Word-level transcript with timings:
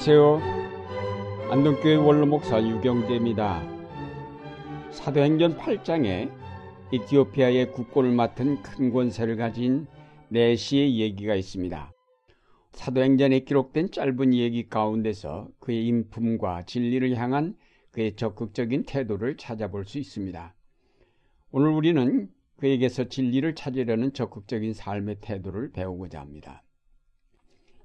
안녕하세요. 0.00 1.50
안동교회 1.50 1.96
원로목사 1.96 2.62
유경재입니다. 2.62 3.60
사도행전 4.92 5.56
8장에 5.56 6.30
이티오피아의 6.92 7.72
국권을 7.72 8.12
맡은 8.12 8.62
큰 8.62 8.92
권세를 8.92 9.36
가진 9.36 9.88
네시의 10.28 11.00
얘기가 11.00 11.34
있습니다. 11.34 11.92
사도행전에 12.74 13.40
기록된 13.40 13.90
짧은 13.90 14.34
얘기 14.34 14.68
가운데서 14.68 15.48
그의 15.58 15.88
인품과 15.88 16.66
진리를 16.66 17.16
향한 17.16 17.56
그의 17.90 18.14
적극적인 18.14 18.84
태도를 18.84 19.36
찾아볼 19.36 19.84
수 19.84 19.98
있습니다. 19.98 20.54
오늘 21.50 21.70
우리는 21.70 22.28
그에게서 22.58 23.08
진리를 23.08 23.52
찾으려는 23.56 24.12
적극적인 24.12 24.74
삶의 24.74 25.16
태도를 25.22 25.72
배우고자 25.72 26.20
합니다. 26.20 26.62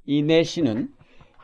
이 0.05 0.21
내시는 0.21 0.93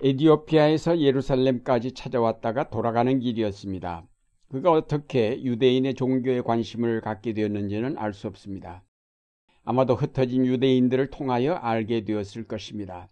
에디오피아에서 0.01 1.01
예루살렘까지 1.01 1.91
찾아왔다가 1.91 2.69
돌아가는 2.69 3.19
길이었습니다. 3.19 4.07
그가 4.47 4.71
어떻게 4.71 5.43
유대인의 5.43 5.95
종교에 5.95 6.39
관심을 6.41 7.01
갖게 7.01 7.33
되었는지는 7.33 7.97
알 7.97 8.13
수 8.13 8.27
없습니다. 8.27 8.83
아마도 9.65 9.95
흩어진 9.95 10.45
유대인들을 10.45 11.09
통하여 11.09 11.53
알게 11.53 12.05
되었을 12.05 12.45
것입니다. 12.45 13.09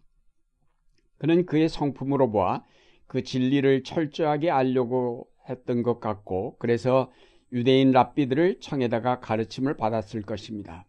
그는 1.17 1.45
그의 1.45 1.67
성품으로 1.67 2.31
보아 2.31 2.63
그 3.05 3.21
진리를 3.21 3.83
철저하게 3.83 4.49
알려고 4.49 5.27
했던 5.49 5.83
것 5.83 5.99
같고 5.99 6.55
그래서 6.57 7.11
유대인 7.51 7.91
랍비들을 7.91 8.61
청에다가 8.61 9.19
가르침을 9.19 9.75
받았을 9.75 10.21
것입니다. 10.21 10.85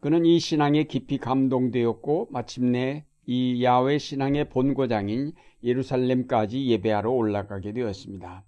그는 0.00 0.26
이 0.26 0.40
신앙에 0.40 0.84
깊이 0.84 1.18
감동되었고 1.18 2.28
마침내 2.30 3.04
이 3.26 3.62
야외 3.62 3.98
신앙의 3.98 4.48
본고장인 4.50 5.32
예루살렘까지 5.62 6.66
예배하러 6.66 7.10
올라가게 7.10 7.72
되었습니다. 7.72 8.44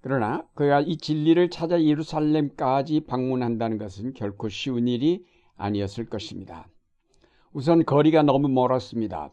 그러나 0.00 0.46
그가 0.54 0.80
이 0.80 0.96
진리를 0.96 1.50
찾아 1.50 1.82
예루살렘까지 1.82 3.00
방문한다는 3.06 3.78
것은 3.78 4.14
결코 4.14 4.48
쉬운 4.48 4.86
일이 4.88 5.24
아니었을 5.56 6.06
것입니다. 6.06 6.68
우선 7.52 7.84
거리가 7.84 8.22
너무 8.22 8.48
멀었습니다. 8.48 9.32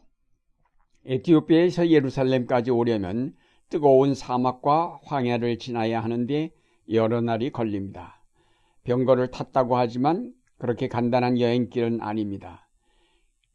에티오피아에서 1.06 1.90
예루살렘까지 1.90 2.70
오려면 2.70 3.34
뜨거운 3.68 4.14
사막과 4.14 5.00
황야를 5.04 5.58
지나야 5.58 6.02
하는데 6.02 6.50
여러 6.90 7.20
날이 7.20 7.50
걸립니다. 7.50 8.22
병거를 8.84 9.30
탔다고 9.30 9.76
하지만 9.76 10.32
그렇게 10.58 10.88
간단한 10.88 11.40
여행길은 11.40 12.00
아닙니다. 12.00 12.63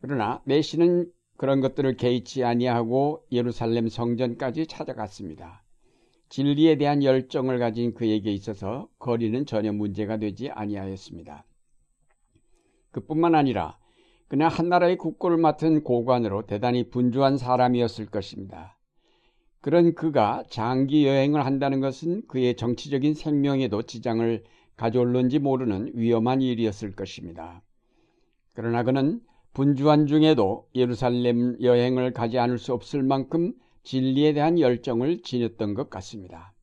그러나 0.02 0.42
메시는 0.46 1.12
그런 1.38 1.62
것들을 1.62 1.96
개의치 1.96 2.44
아니하고 2.44 3.26
예루살렘 3.32 3.88
성전까지 3.88 4.68
찾아갔습니다. 4.68 5.64
진리에 6.30 6.78
대한 6.78 7.04
열정을 7.04 7.60
가진 7.60 7.94
그에게 7.94 8.32
있어서 8.32 8.88
거리는 9.00 9.46
전혀 9.46 9.74
문제가 9.74 10.18
되지 10.18 10.50
아니하였습니다. 10.50 11.46
그뿐만 12.92 13.36
아니라 13.36 13.78
그는 14.28 14.48
한나라의 14.48 14.98
국고를 14.98 15.38
맡은 15.38 15.84
고관으로 15.84 16.46
대단히 16.46 16.90
분주한 16.90 17.38
사람이었을 17.38 18.06
것입니다. 18.08 18.78
그런 19.62 19.96
그가 19.96 20.44
장기 20.50 21.06
여행을 21.06 21.46
한다는 21.46 21.80
것은 21.80 22.28
그의 22.28 22.56
정치적인 22.56 23.16
생명에도 23.16 23.82
지장을 23.82 24.44
가져올는지 24.78 25.40
모르는 25.40 25.92
위험한 25.96 26.42
일이었을 26.42 26.96
것입니다. 26.96 27.62
그러나 28.54 28.84
그는 28.84 29.20
분주한 29.54 30.08
중에도 30.08 30.68
예루살렘 30.76 31.62
여행을 31.62 32.14
가지 32.14 32.38
않을 32.40 32.58
수 32.58 32.74
없을 32.74 33.04
만큼 33.04 33.54
진리에 33.84 34.34
대한 34.34 34.60
열정을 34.60 35.22
지녔던 35.24 35.74
것 35.74 35.90
같습니다. 35.90 36.54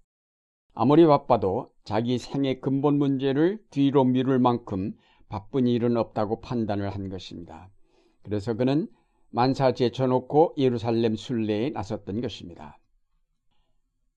아무리 0.74 1.06
바빠도 1.06 1.70
자기 1.84 2.18
생의 2.18 2.60
근본 2.60 2.98
문제를 2.98 3.58
뒤로 3.70 4.04
미룰 4.04 4.38
만큼 4.38 4.92
바쁜 5.28 5.66
일은 5.66 5.96
없다고 5.96 6.40
판단을 6.40 6.90
한 6.90 7.08
것입니다. 7.08 7.70
그래서 8.22 8.54
그는 8.54 8.88
만사 9.30 9.72
제쳐놓고 9.72 10.54
예루살렘 10.58 11.16
순례에 11.16 11.70
나섰던 11.70 12.20
것입니다. 12.20 12.78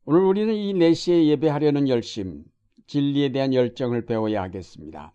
오늘 0.06 0.22
우리는 0.22 0.53
이 0.53 0.74
4시에 0.74 1.28
예배하려는 1.28 1.88
열심, 1.88 2.44
진리에 2.88 3.31
대한 3.31 3.53
열정을 3.53 4.06
배워야 4.06 4.41
하겠습니다. 4.44 5.13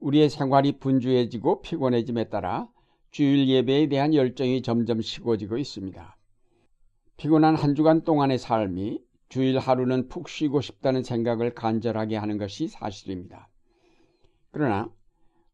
우리의 0.00 0.30
생활이 0.30 0.78
분주해지고 0.78 1.62
피곤해짐에 1.62 2.24
따라 2.24 2.68
주일 3.10 3.48
예배에 3.48 3.88
대한 3.88 4.14
열정이 4.14 4.62
점점 4.62 5.00
식어지고 5.00 5.58
있습니다. 5.58 6.16
피곤한 7.16 7.56
한 7.56 7.74
주간 7.74 8.02
동안의 8.02 8.38
삶이 8.38 9.00
주일 9.28 9.58
하루는 9.58 10.08
푹 10.08 10.28
쉬고 10.28 10.60
싶다는 10.60 11.02
생각을 11.02 11.54
간절하게 11.54 12.16
하는 12.16 12.38
것이 12.38 12.68
사실입니다. 12.68 13.48
그러나 14.50 14.90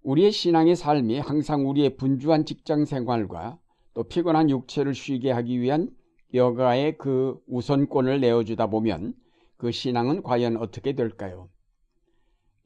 우리의 0.03 0.31
신앙의 0.31 0.77
삶이 0.77 1.19
항상 1.19 1.69
우리의 1.69 1.97
분주한 1.97 2.44
직장 2.44 2.84
생활과 2.84 3.59
또 3.94 4.04
피곤한 4.04 4.50
육체를 4.50 4.94
쉬게 4.94 5.31
하기 5.31 5.60
위한 5.60 5.91
여가의 6.34 6.99
그 6.99 7.41
우선권을 7.47 8.21
내어주다 8.21 8.66
보면 8.66 9.15
그 9.56 9.72
신앙은 9.72 10.22
과연 10.22 10.56
어떻게 10.56 10.93
될까요? 10.93 11.49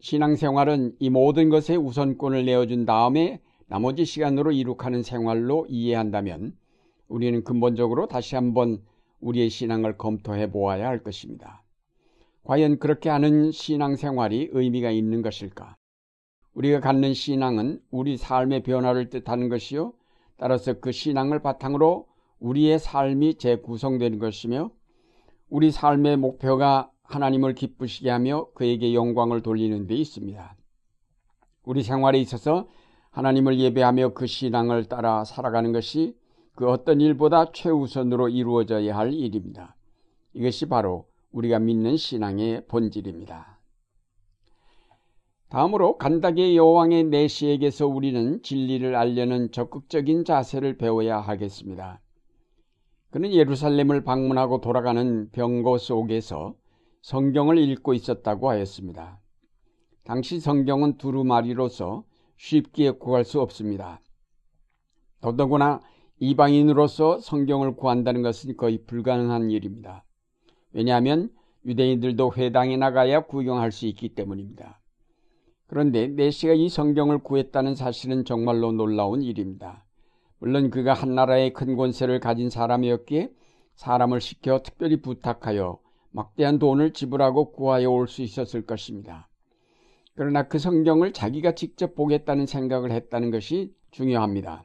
신앙생활은 0.00 0.96
이 1.00 1.10
모든 1.10 1.48
것에 1.48 1.76
우선권을 1.76 2.44
내어준 2.44 2.86
다음에 2.86 3.40
나머지 3.66 4.04
시간으로 4.04 4.52
이룩하는 4.52 5.02
생활로 5.02 5.66
이해한다면 5.68 6.56
우리는 7.08 7.42
근본적으로 7.42 8.06
다시 8.06 8.34
한번 8.34 8.82
우리의 9.20 9.50
신앙을 9.50 9.98
검토해 9.98 10.50
보아야 10.50 10.86
할 10.86 11.02
것입니다. 11.02 11.64
과연 12.44 12.78
그렇게 12.78 13.10
하는 13.10 13.50
신앙생활이 13.50 14.50
의미가 14.52 14.90
있는 14.90 15.20
것일까? 15.20 15.76
우리가 16.54 16.80
갖는 16.80 17.12
신앙은 17.12 17.80
우리 17.90 18.16
삶의 18.16 18.62
변화를 18.62 19.10
뜻하는 19.10 19.48
것이요. 19.48 19.92
따라서 20.38 20.74
그 20.80 20.92
신앙을 20.92 21.40
바탕으로 21.42 22.06
우리의 22.40 22.78
삶이 22.78 23.34
재구성되는 23.34 24.18
것이며 24.18 24.70
우리 25.50 25.70
삶의 25.70 26.16
목표가 26.16 26.90
하나님을 27.08 27.54
기쁘시게 27.54 28.10
하며 28.10 28.48
그에게 28.54 28.94
영광을 28.94 29.42
돌리는 29.42 29.86
데 29.86 29.94
있습니다. 29.94 30.56
우리 31.64 31.82
생활에 31.82 32.18
있어서 32.20 32.68
하나님을 33.10 33.58
예배하며 33.58 34.12
그 34.12 34.26
신앙을 34.26 34.84
따라 34.84 35.24
살아가는 35.24 35.72
것이 35.72 36.14
그 36.54 36.68
어떤 36.68 37.00
일보다 37.00 37.52
최우선으로 37.52 38.28
이루어져야 38.28 38.96
할 38.96 39.14
일입니다. 39.14 39.74
이것이 40.34 40.66
바로 40.66 41.06
우리가 41.32 41.58
믿는 41.58 41.96
신앙의 41.96 42.66
본질입니다. 42.68 43.58
다음으로 45.48 45.96
간다게 45.96 46.56
여왕의 46.56 47.04
내시에게서 47.04 47.86
우리는 47.86 48.42
진리를 48.42 48.94
알려는 48.94 49.50
적극적인 49.50 50.26
자세를 50.26 50.76
배워야 50.76 51.20
하겠습니다. 51.20 52.02
그는 53.10 53.32
예루살렘을 53.32 54.04
방문하고 54.04 54.60
돌아가는 54.60 55.30
병거 55.30 55.78
속에서 55.78 56.54
성경을 57.02 57.58
읽고 57.58 57.94
있었다고 57.94 58.50
하였습니다. 58.50 59.20
당시 60.04 60.40
성경은 60.40 60.98
두루마리로서 60.98 62.04
쉽게 62.36 62.92
구할 62.92 63.24
수 63.24 63.40
없습니다. 63.40 64.00
더더구나 65.20 65.80
이방인으로서 66.20 67.20
성경을 67.20 67.76
구한다는 67.76 68.22
것은 68.22 68.56
거의 68.56 68.84
불가능한 68.86 69.50
일입니다. 69.50 70.04
왜냐하면 70.72 71.30
유대인들도 71.64 72.32
회당에 72.36 72.76
나가야 72.76 73.26
구경할 73.26 73.72
수 73.72 73.86
있기 73.86 74.14
때문입니다. 74.14 74.80
그런데 75.66 76.08
내시가 76.08 76.54
이 76.54 76.68
성경을 76.68 77.18
구했다는 77.18 77.74
사실은 77.74 78.24
정말로 78.24 78.72
놀라운 78.72 79.22
일입니다. 79.22 79.84
물론 80.38 80.70
그가 80.70 80.94
한 80.94 81.14
나라의 81.14 81.52
큰 81.52 81.76
권세를 81.76 82.20
가진 82.20 82.48
사람이었기에 82.48 83.30
사람을 83.74 84.20
시켜 84.20 84.62
특별히 84.62 85.00
부탁하여 85.02 85.78
막대한 86.10 86.58
돈을 86.58 86.92
지불하고 86.92 87.52
구하여 87.52 87.90
올 87.90 88.08
수 88.08 88.22
있었을 88.22 88.66
것입니다. 88.66 89.28
그러나 90.14 90.48
그 90.48 90.58
성경을 90.58 91.12
자기가 91.12 91.54
직접 91.54 91.94
보겠다는 91.94 92.46
생각을 92.46 92.90
했다는 92.90 93.30
것이 93.30 93.72
중요합니다. 93.90 94.64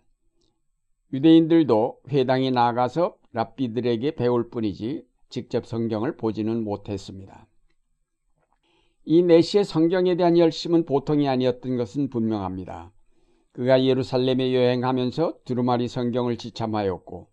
유대인들도 1.13 2.01
회당에 2.10 2.50
나가서 2.50 3.16
랍비들에게 3.34 4.16
배울 4.16 4.50
뿐이지 4.50 5.06
직접 5.30 5.66
성경을 5.68 6.18
보지는 6.18 6.63
못했습니다. 6.63 7.48
이 9.06 9.22
내시의 9.22 9.63
성경에 9.66 10.16
대한 10.16 10.38
열심은 10.38 10.86
보통이 10.86 11.28
아니었던 11.28 11.78
것은 11.78 12.10
분명합니다. 12.10 12.92
그가 13.51 13.84
예루살렘에 13.84 14.56
여행하면서 14.56 15.39
두루마리 15.46 15.88
성경을 15.88 16.38
지참하였고 16.38 17.28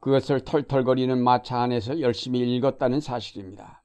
그것을 0.00 0.40
털털거리는 0.40 1.22
마차 1.22 1.60
안에서 1.60 2.00
열심히 2.00 2.40
읽었다는 2.56 3.00
사실입니다. 3.00 3.82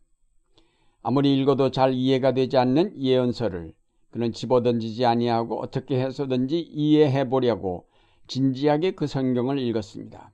아무리 1.02 1.38
읽어도 1.38 1.72
잘 1.72 1.94
이해가 1.94 2.34
되지 2.34 2.58
않는 2.58 3.02
예언서를 3.02 3.74
그는 4.12 4.32
집어던지지 4.32 5.06
아니하고 5.06 5.60
어떻게 5.60 6.00
해서든지 6.00 6.60
이해해 6.60 7.28
보려고 7.30 7.88
진지하게 8.28 8.92
그 8.92 9.08
성경을 9.08 9.60
읽었습니다. 9.60 10.32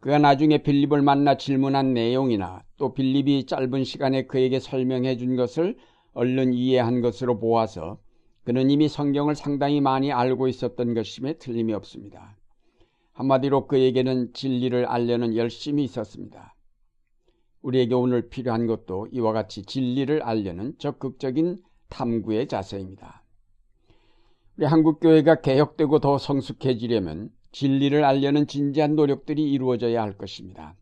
그가 0.00 0.18
나중에 0.18 0.58
빌립을 0.58 1.02
만나 1.02 1.36
질문한 1.36 1.92
내용이나 1.92 2.62
또 2.76 2.94
빌립이 2.94 3.46
짧은 3.46 3.84
시간에 3.84 4.26
그에게 4.26 4.60
설명해 4.60 5.16
준 5.16 5.36
것을 5.36 5.76
얼른 6.12 6.54
이해한 6.54 7.00
것으로 7.00 7.38
보아서 7.38 7.98
그는 8.44 8.70
이미 8.70 8.88
성경을 8.88 9.34
상당히 9.34 9.80
많이 9.80 10.12
알고 10.12 10.46
있었던 10.46 10.94
것임에 10.94 11.34
틀림이 11.34 11.74
없습니다. 11.74 12.36
한마디로 13.16 13.66
그에게는 13.66 14.34
진리를 14.34 14.84
알려는 14.84 15.36
열심이 15.36 15.82
있었습니다. 15.84 16.54
우리에게 17.62 17.94
오늘 17.94 18.28
필요한 18.28 18.66
것도 18.66 19.08
이와 19.10 19.32
같이 19.32 19.62
진리를 19.62 20.22
알려는 20.22 20.74
적극적인 20.78 21.56
탐구의 21.88 22.46
자세입니다. 22.46 23.24
우리 24.58 24.66
한국교회가 24.66 25.40
개혁되고 25.40 25.98
더 26.00 26.18
성숙해지려면 26.18 27.30
진리를 27.52 28.04
알려는 28.04 28.46
진지한 28.46 28.96
노력들이 28.96 29.50
이루어져야 29.50 30.02
할 30.02 30.18
것입니다. 30.18 30.76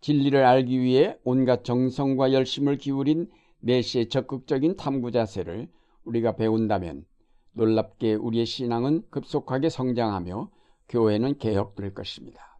진리를 0.00 0.44
알기 0.44 0.80
위해 0.80 1.16
온갖 1.22 1.62
정성과 1.62 2.32
열심을 2.32 2.76
기울인 2.76 3.30
내시의 3.60 4.08
적극적인 4.08 4.76
탐구 4.76 5.12
자세를 5.12 5.68
우리가 6.04 6.34
배운다면 6.34 7.04
놀랍게 7.52 8.14
우리의 8.14 8.46
신앙은 8.46 9.04
급속하게 9.10 9.68
성장하며 9.68 10.50
교회는 10.88 11.38
개혁될 11.38 11.94
것입니다. 11.94 12.58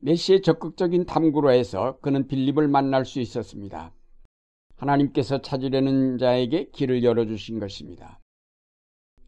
메시의 0.00 0.42
적극적인 0.42 1.06
탐구로 1.06 1.50
해서 1.50 1.98
그는 2.00 2.26
빌립을 2.26 2.68
만날 2.68 3.04
수 3.04 3.20
있었습니다. 3.20 3.92
하나님께서 4.76 5.40
찾으려는 5.40 6.18
자에게 6.18 6.70
길을 6.70 7.02
열어주신 7.02 7.58
것입니다. 7.58 8.20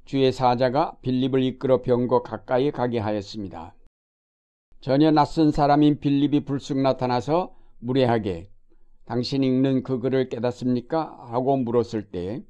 주의 0.05 0.31
사자가 0.31 0.99
빌립을 1.03 1.43
이끌어 1.43 1.83
병거 1.83 2.23
가까이 2.23 2.71
가게 2.71 2.99
하였습니다. 2.99 3.75
전혀 4.81 5.11
낯선 5.11 5.51
사람인 5.51 6.01
빌립이 6.01 6.45
불쑥 6.45 6.79
나타나서 6.79 7.55
무례하게 7.81 8.51
당신 9.05 9.43
읽는 9.43 9.83
그 9.83 9.99
글을 9.99 10.29
깨닫습니까? 10.29 11.27
하고 11.31 11.57
물었을 11.57 12.11
때 12.11 12.45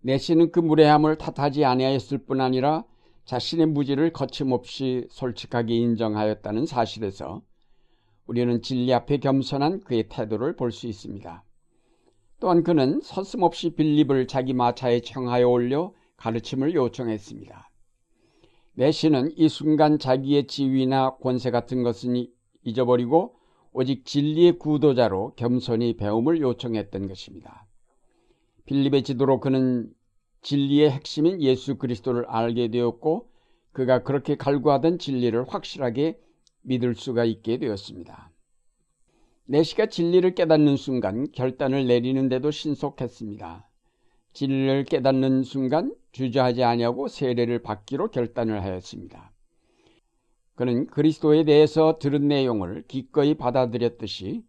내시는 0.00 0.50
그 0.50 0.60
무례함을 0.60 1.16
탓하지 1.16 1.64
아니하였을 1.64 2.18
뿐 2.18 2.40
아니라 2.40 2.84
자신의 3.26 3.66
무지를 3.66 4.12
거침없이 4.12 5.06
솔직하게 5.10 5.74
인정하였다는 5.74 6.66
사실에서 6.66 7.42
우리는 8.26 8.62
진리 8.62 8.92
앞에 8.94 9.18
겸손한 9.18 9.80
그의 9.80 10.08
태도를 10.08 10.56
볼 10.56 10.70
수 10.70 10.86
있습니다. 10.86 11.44
또한 12.38 12.62
그는 12.62 13.00
서슴없이 13.02 13.70
빌립을 13.70 14.26
자기 14.26 14.52
마차에 14.52 15.00
청하여 15.00 15.48
올려 15.48 15.92
가르침을 16.16 16.74
요청했습니다. 16.74 17.70
내시는 18.74 19.32
이 19.36 19.48
순간 19.48 19.98
자기의 19.98 20.46
지위나 20.46 21.16
권세 21.16 21.50
같은 21.50 21.82
것은 21.82 22.26
잊어버리고 22.62 23.34
오직 23.72 24.04
진리의 24.04 24.58
구도자로 24.58 25.32
겸손히 25.36 25.96
배움을 25.96 26.40
요청했던 26.40 27.08
것입니다. 27.08 27.66
빌립의 28.66 29.02
지도로 29.02 29.40
그는 29.40 29.92
진리의 30.46 30.92
핵심인 30.92 31.42
예수 31.42 31.76
그리스도를 31.76 32.24
알게 32.26 32.68
되었고 32.68 33.28
그가 33.72 34.04
그렇게 34.04 34.36
갈구하던 34.36 35.00
진리를 35.00 35.44
확실하게 35.48 36.20
믿을 36.62 36.94
수가 36.94 37.24
있게 37.24 37.58
되었습니다. 37.58 38.30
내시가 39.46 39.86
진리를 39.86 40.36
깨닫는 40.36 40.76
순간 40.76 41.26
결단을 41.32 41.88
내리는데도 41.88 42.52
신속했습니다. 42.52 43.68
진리를 44.34 44.84
깨닫는 44.84 45.42
순간 45.42 45.92
주저하지 46.12 46.62
아니하고 46.62 47.08
세례를 47.08 47.62
받기로 47.62 48.12
결단을 48.12 48.62
하였습니다. 48.62 49.32
그는 50.54 50.86
그리스도에 50.86 51.42
대해서 51.42 51.98
들은 51.98 52.28
내용을 52.28 52.84
기꺼이 52.86 53.34
받아들였듯이 53.34 54.44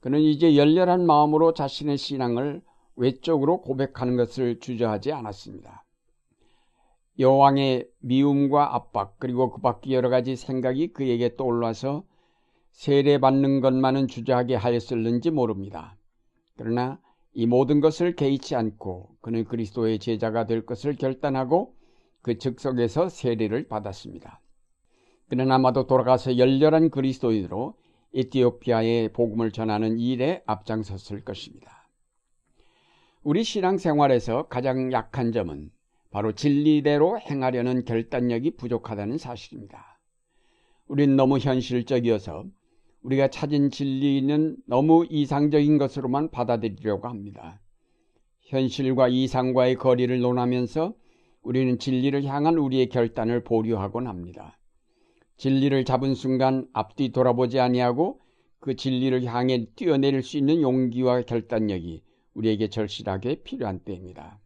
그는 0.00 0.20
이제 0.20 0.58
열렬한 0.58 1.06
마음으로 1.06 1.54
자신의 1.54 1.96
신앙을 1.96 2.60
외적으로 2.98 3.60
고백하는 3.62 4.16
것을 4.16 4.60
주저하지 4.60 5.12
않았습니다. 5.12 5.84
여왕의 7.18 7.88
미움과 8.00 8.74
압박 8.74 9.18
그리고 9.18 9.50
그 9.50 9.60
밖에 9.60 9.92
여러 9.92 10.08
가지 10.08 10.36
생각이 10.36 10.92
그에게 10.92 11.34
떠올라서 11.36 12.04
세례받는 12.70 13.60
것만은 13.60 14.06
주저하게 14.06 14.54
하였을는지 14.54 15.30
모릅니다. 15.30 15.96
그러나 16.56 17.00
이 17.32 17.46
모든 17.46 17.80
것을 17.80 18.14
개의치 18.14 18.54
않고 18.54 19.16
그는 19.20 19.44
그리스도의 19.44 19.98
제자가 19.98 20.46
될 20.46 20.64
것을 20.64 20.96
결단하고 20.96 21.74
그 22.22 22.38
즉석에서 22.38 23.08
세례를 23.08 23.68
받았습니다. 23.68 24.40
그는 25.28 25.50
아마도 25.50 25.86
돌아가서 25.86 26.38
열렬한 26.38 26.90
그리스도인으로 26.90 27.74
에티오피아의 28.14 29.12
복음을 29.12 29.52
전하는 29.52 29.98
일에 29.98 30.42
앞장섰을 30.46 31.24
것입니다. 31.24 31.77
우리 33.28 33.44
신앙생활에서 33.44 34.44
가장 34.44 34.90
약한 34.90 35.32
점은 35.32 35.70
바로 36.10 36.32
진리대로 36.32 37.20
행하려는 37.20 37.84
결단력이 37.84 38.52
부족하다는 38.52 39.18
사실입니다. 39.18 40.00
우린 40.86 41.14
너무 41.14 41.36
현실적이어서 41.36 42.46
우리가 43.02 43.28
찾은 43.28 43.68
진리는 43.68 44.56
너무 44.64 45.04
이상적인 45.10 45.76
것으로만 45.76 46.30
받아들이려고 46.30 47.06
합니다. 47.06 47.60
현실과 48.44 49.08
이상과의 49.08 49.74
거리를 49.74 50.18
논하면서 50.18 50.94
우리는 51.42 51.78
진리를 51.78 52.24
향한 52.24 52.56
우리의 52.56 52.88
결단을 52.88 53.44
보류하곤 53.44 54.06
합니다. 54.06 54.58
진리를 55.36 55.84
잡은 55.84 56.14
순간 56.14 56.66
앞뒤 56.72 57.12
돌아보지 57.12 57.60
아니하고 57.60 58.22
그 58.58 58.74
진리를 58.74 59.22
향해 59.24 59.66
뛰어내릴 59.76 60.22
수 60.22 60.38
있는 60.38 60.62
용기와 60.62 61.20
결단력이 61.20 62.07
우리에게 62.38 62.68
절실하게 62.68 63.42
필요한 63.42 63.80
때입니다. 63.80 64.40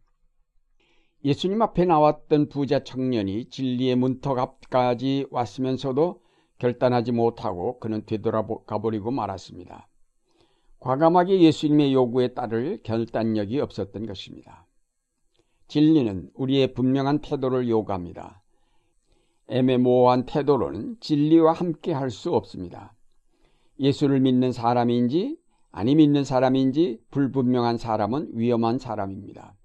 예수님 1.23 1.61
앞에 1.61 1.85
나왔던 1.85 2.49
부자 2.49 2.83
청년이 2.83 3.49
진리의 3.49 3.95
문턱 3.95 4.37
앞까지 4.37 5.27
왔으면서도 5.31 6.21
결단하지 6.57 7.11
못하고 7.11 7.79
그는 7.79 8.05
되돌아가 8.05 8.79
버리고 8.79 9.11
말았습니다. 9.11 9.87
과감하게 10.79 11.41
예수님의 11.41 11.93
요구에 11.93 12.33
따를 12.33 12.79
결단력이 12.83 13.59
없었던 13.59 14.05
것입니다. 14.05 14.67
진리는 15.67 16.29
우리의 16.33 16.73
분명한 16.73 17.19
태도를 17.19 17.69
요구합니다. 17.69 18.43
애매모호한 19.47 20.25
태도로는 20.25 20.97
진리와 20.99 21.53
함께 21.53 21.93
할 21.93 22.09
수 22.09 22.33
없습니다. 22.33 22.95
예수를 23.79 24.19
믿는 24.19 24.51
사람인지 24.51 25.37
아니 25.73 25.95
믿는 25.95 26.23
사람인지 26.23 26.99
불분명한 27.09 27.77
사람은 27.79 28.29
위험한 28.35 28.77
사람입니다. 28.77 29.55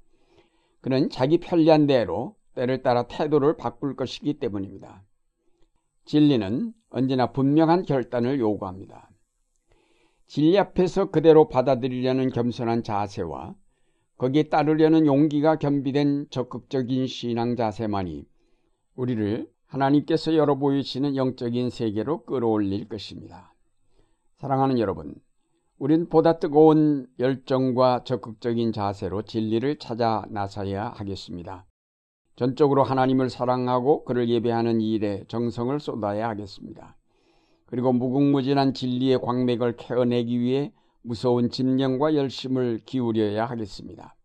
그는 0.80 1.10
자기 1.10 1.36
편리한 1.36 1.86
대로 1.86 2.34
때를 2.54 2.82
따라 2.82 3.02
태도를 3.06 3.58
바꿀 3.58 3.94
것이기 3.94 4.38
때문입니다. 4.38 5.04
진리는 6.06 6.72
언제나 6.88 7.30
분명한 7.30 7.82
결단을 7.82 8.40
요구합니다. 8.40 9.10
진리 10.26 10.58
앞에서 10.58 11.10
그대로 11.10 11.48
받아들이려는 11.48 12.30
겸손한 12.30 12.84
자세와 12.84 13.54
거기에 14.16 14.44
따르려는 14.44 15.04
용기가 15.04 15.56
겸비된 15.56 16.28
적극적인 16.30 17.06
신앙 17.06 17.54
자세만이 17.54 18.26
우리를 18.96 19.46
하나님께서 19.66 20.34
열어 20.34 20.54
보이시는 20.54 21.16
영적인 21.16 21.68
세계로 21.68 22.24
끌어올릴 22.24 22.88
것입니다. 22.88 23.54
사랑하는 24.38 24.78
여러분, 24.78 25.14
우린 25.78 26.08
보다 26.08 26.40
뜨거운 26.40 27.06
열정과 27.20 28.02
적극적인 28.02 28.72
자세로 28.72 29.22
진리를 29.22 29.78
찾아 29.78 30.24
나서야 30.28 30.88
하겠습니다. 30.88 31.66
전적으로 32.34 32.82
하나님을 32.82 33.30
사랑하고 33.30 34.04
그를 34.04 34.28
예배하는 34.28 34.80
일에 34.80 35.24
정성을 35.28 35.78
쏟아야 35.78 36.28
하겠습니다. 36.30 36.96
그리고 37.66 37.92
무궁무진한 37.92 38.74
진리의 38.74 39.20
광맥을 39.20 39.76
캐어내기 39.76 40.40
위해 40.40 40.72
무서운 41.02 41.48
집념과 41.48 42.16
열심을 42.16 42.80
기울여야 42.84 43.46
하겠습니다. 43.46 44.16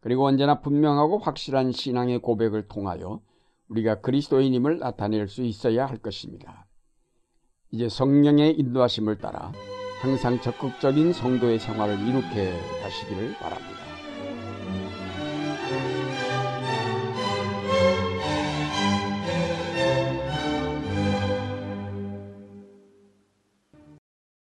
그리고 0.00 0.26
언제나 0.26 0.60
분명하고 0.60 1.18
확실한 1.18 1.72
신앙의 1.72 2.20
고백을 2.20 2.68
통하여 2.68 3.20
우리가 3.68 4.00
그리스도인임을 4.00 4.78
나타낼 4.78 5.26
수 5.26 5.42
있어야 5.42 5.86
할 5.86 5.98
것입니다. 5.98 6.66
이제 7.72 7.88
성령의 7.88 8.58
인도하심을 8.58 9.18
따라 9.18 9.52
항상 10.04 10.38
적극적인 10.38 11.14
성도의 11.14 11.58
생활을 11.58 11.98
이룩해 11.98 12.52
가시기를 12.82 13.38
바랍니다. 13.38 13.93